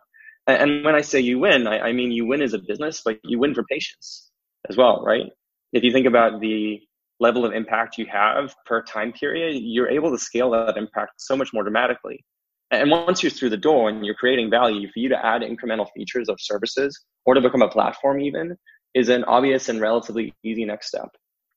[0.47, 3.19] And, when I say you win, I, I mean you win as a business, but
[3.23, 4.31] you win for patients
[4.69, 5.31] as well, right?
[5.73, 6.79] If you think about the
[7.19, 11.35] level of impact you have per time period, you're able to scale that impact so
[11.35, 12.23] much more dramatically.
[12.71, 15.87] And once you're through the door and you're creating value, for you to add incremental
[15.95, 18.57] features of services or to become a platform even
[18.93, 21.09] is an obvious and relatively easy next step.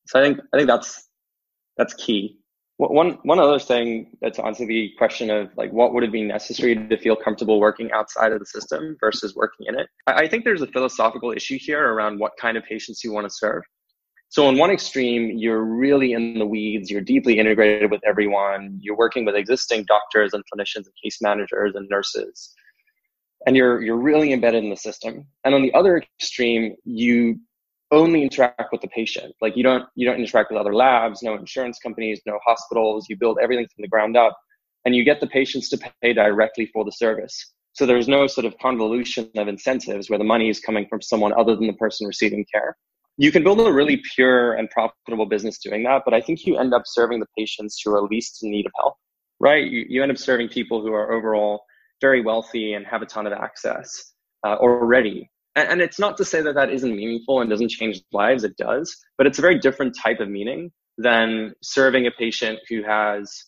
[0.07, 1.09] So I think I think that's
[1.77, 2.39] that's key.
[2.79, 6.77] One one other thing that's answer the question of like what would it be necessary
[6.77, 9.89] to feel comfortable working outside of the system versus working in it.
[10.07, 13.35] I think there's a philosophical issue here around what kind of patients you want to
[13.35, 13.65] serve.
[14.29, 18.97] So on one extreme, you're really in the weeds, you're deeply integrated with everyone, you're
[18.97, 22.55] working with existing doctors and clinicians and case managers and nurses.
[23.45, 25.27] And you're you're really embedded in the system.
[25.45, 27.41] And on the other extreme, you
[27.91, 29.35] only interact with the patient.
[29.41, 33.07] Like you don't you don't interact with other labs, no insurance companies, no hospitals.
[33.09, 34.37] You build everything from the ground up
[34.85, 37.53] and you get the patients to pay directly for the service.
[37.73, 41.33] So there's no sort of convolution of incentives where the money is coming from someone
[41.39, 42.77] other than the person receiving care
[43.19, 46.57] you can build a really pure and profitable business doing that, but I think you
[46.57, 48.95] end up serving the patients who are least in need of help,
[49.41, 49.67] right?
[49.67, 51.65] You, you end up serving people who are overall
[52.01, 54.13] very wealthy and have a ton of access
[54.47, 55.29] uh, already.
[55.59, 58.57] And, and it's not to say that that isn't meaningful and doesn't change lives, it
[58.57, 63.45] does, but it's a very different type of meaning than serving a patient who has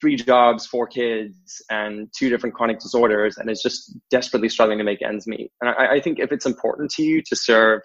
[0.00, 4.84] three jobs, four kids, and two different chronic disorders, and is just desperately struggling to
[4.84, 5.50] make ends meet.
[5.60, 7.80] And I, I think if it's important to you to serve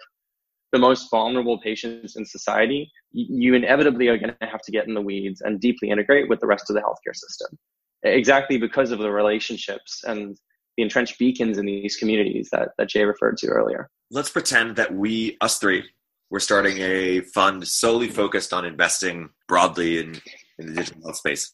[0.72, 4.94] the most vulnerable patients in society, you inevitably are going to have to get in
[4.94, 7.58] the weeds and deeply integrate with the rest of the healthcare system.
[8.02, 10.36] Exactly because of the relationships and
[10.76, 13.88] the entrenched beacons in these communities that, that Jay referred to earlier.
[14.10, 15.84] Let's pretend that we, us three,
[16.30, 20.20] we're starting a fund solely focused on investing broadly in,
[20.58, 21.52] in the digital health space.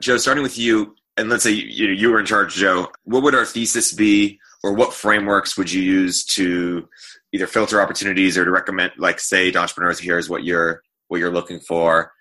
[0.00, 3.34] Joe, starting with you, and let's say you, you were in charge, Joe, what would
[3.34, 6.88] our thesis be, or what frameworks would you use to
[7.32, 11.32] either filter opportunities or to recommend like say to entrepreneurs here's what you're what you're
[11.32, 12.12] looking for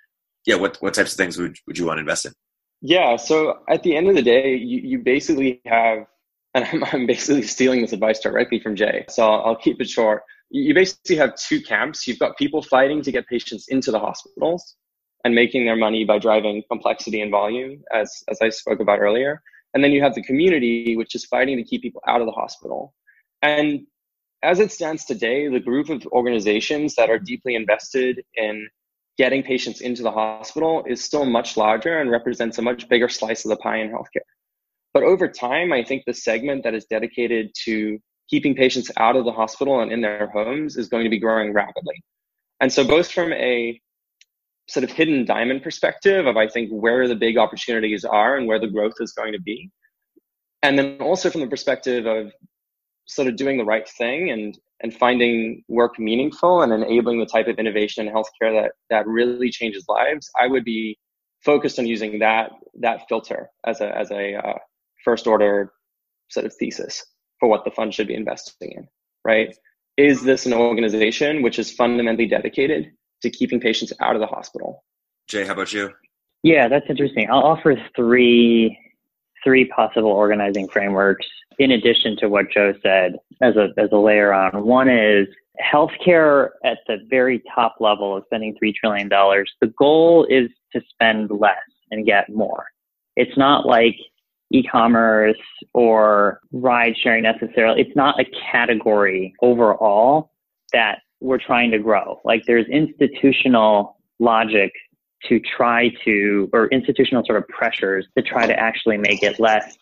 [0.46, 2.34] yeah what what types of things would, would you want to invest in
[2.82, 6.06] yeah so at the end of the day you, you basically have
[6.56, 9.90] and I'm, I'm basically stealing this advice directly from jay so I'll, I'll keep it
[9.90, 10.24] short.
[10.52, 12.08] You basically have two camps.
[12.08, 14.76] You've got people fighting to get patients into the hospitals
[15.24, 19.42] and making their money by driving complexity and volume as as i spoke about earlier.
[19.74, 22.32] And then you have the community which is fighting to keep people out of the
[22.32, 22.96] hospital.
[23.44, 23.82] And
[24.42, 28.68] as it stands today, the group of organizations that are deeply invested in
[29.20, 33.44] getting patients into the hospital is still much larger and represents a much bigger slice
[33.44, 34.30] of the pie in healthcare.
[34.94, 39.26] But over time, I think the segment that is dedicated to keeping patients out of
[39.26, 42.02] the hospital and in their homes is going to be growing rapidly.
[42.62, 43.80] And so, both from a
[44.70, 48.60] sort of hidden diamond perspective of I think where the big opportunities are and where
[48.60, 49.70] the growth is going to be,
[50.64, 52.32] and then also from the perspective of
[53.06, 57.48] sort of doing the right thing and and finding work meaningful and enabling the type
[57.48, 60.98] of innovation in healthcare that that really changes lives, I would be
[61.44, 64.58] focused on using that that filter as a as a uh,
[65.04, 65.74] first order
[66.30, 67.06] sort of thesis
[67.40, 68.88] for what the fund should be investing in.
[69.26, 69.56] Right?
[69.98, 74.84] Is this an organization which is fundamentally dedicated to keeping patients out of the hospital?
[75.28, 75.92] Jay, how about you?
[76.42, 77.28] Yeah, that's interesting.
[77.30, 78.78] I'll offer three
[79.44, 81.26] three possible organizing frameworks
[81.58, 84.66] in addition to what Joe said as a, as a layer on.
[84.66, 85.28] One is
[85.62, 89.10] healthcare at the very top level is spending $3 trillion.
[89.10, 91.58] The goal is to spend less
[91.92, 92.66] and get more.
[93.16, 93.96] It's not like
[94.52, 95.38] e-commerce
[95.74, 97.82] or ride sharing necessarily.
[97.82, 100.32] It's not a category overall
[100.72, 102.22] that we're trying to grow.
[102.24, 104.72] Like there's institutional logic
[105.28, 109.78] to try to, or institutional sort of pressures to try to actually make it less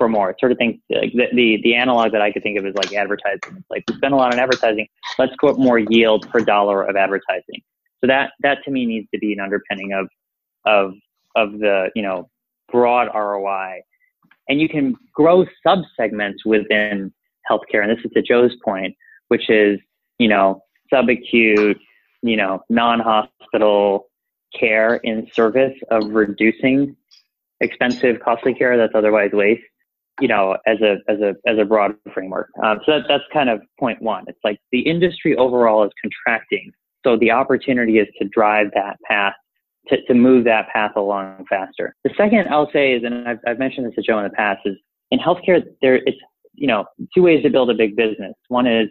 [0.00, 0.34] for more.
[0.40, 0.80] Sort of thing.
[0.90, 3.56] Like the, the, the analog that I could think of is like advertising.
[3.58, 4.86] It's like we spend a lot on advertising.
[5.18, 7.60] Let's up more yield per dollar of advertising.
[8.00, 10.08] So that that to me needs to be an underpinning of
[10.64, 10.94] of
[11.36, 12.30] of the you know
[12.72, 13.82] broad ROI.
[14.48, 17.12] And you can grow sub segments within
[17.48, 17.82] healthcare.
[17.82, 18.96] And this is to Joe's point,
[19.28, 19.78] which is
[20.18, 20.62] you know
[20.92, 21.78] subacute,
[22.22, 24.09] you know non-hospital
[24.58, 26.96] care in service of reducing
[27.60, 29.62] expensive, costly care that's otherwise waste
[30.20, 32.50] you know, as a as a as a broad framework.
[32.62, 34.24] Um, so that, that's kind of point one.
[34.28, 36.72] It's like the industry overall is contracting,
[37.04, 39.34] so the opportunity is to drive that path.
[39.88, 41.96] To, to move that path along faster.
[42.04, 44.60] The second I'll say is, and I've, I've mentioned this to Joe in the past,
[44.66, 44.76] is
[45.10, 46.18] in healthcare there it's
[46.54, 46.84] you know
[47.14, 48.34] two ways to build a big business.
[48.48, 48.90] One is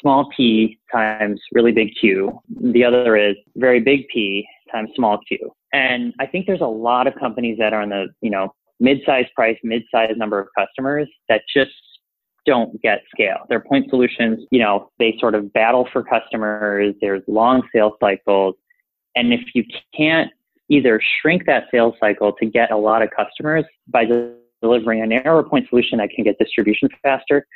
[0.00, 2.40] small p times really big Q.
[2.48, 5.50] The other is very big P times small q.
[5.72, 9.26] And I think there's a lot of companies that are in the, you know, mid-size
[9.34, 11.70] price, mid-size number of customers that just
[12.46, 13.38] don't get scale.
[13.48, 16.94] Their point solutions, you know, they sort of battle for customers.
[17.00, 18.54] There's long sales cycles.
[19.14, 19.64] And if you
[19.94, 20.30] can't
[20.68, 24.06] either shrink that sales cycle to get a lot of customers by
[24.62, 27.46] delivering a narrower point solution that can get distribution faster,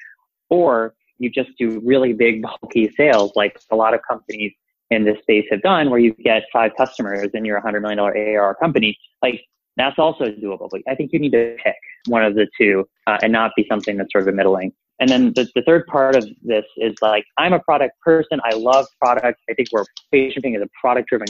[0.50, 4.52] or you just do really big bulky sales like a lot of companies
[4.90, 7.98] in this space have done where you get five customers and you're a hundred million
[7.98, 9.40] dollar ARR company, like
[9.76, 10.68] that's also doable.
[10.70, 11.74] But I think you need to pick
[12.06, 14.72] one of the two uh, and not be something that's sort of middling.
[15.00, 18.40] And then the, the third part of this is like, I'm a product person.
[18.44, 19.40] I love product.
[19.50, 21.26] I think we're PatientPing is a product driven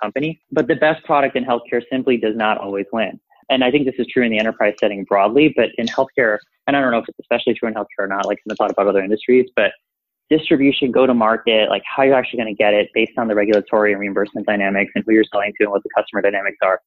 [0.00, 3.18] company, but the best product in healthcare simply does not always win.
[3.48, 6.76] And I think this is true in the enterprise setting broadly, but in healthcare, and
[6.76, 8.86] I don't know if it's especially true in healthcare or not, like I thought about
[8.86, 9.72] other industries, but
[10.30, 13.34] distribution, go to market, like how you're actually going to get it based on the
[13.34, 16.80] regulatory and reimbursement dynamics and who you're selling to and what the customer dynamics are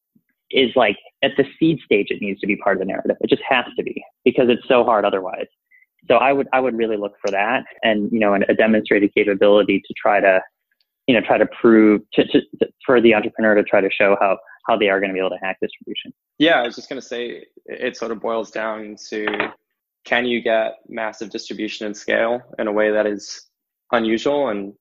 [0.50, 3.18] is like at the seed stage it needs to be part of the narrative.
[3.20, 5.48] It just has to be because it's so hard otherwise.
[6.08, 9.14] So i would i would really look for that and you know and a demonstrated
[9.14, 10.42] capability to try to
[11.08, 14.18] you know try to prove to, to, to, for the entrepreneur to try to show
[14.20, 14.38] how
[14.68, 16.14] how they are going to be able to hack distribution.
[16.40, 19.26] Yeah i was just going to say it sort of boils down to
[20.06, 23.48] can you get massive distribution and scale in a way that is
[23.92, 24.74] unusual and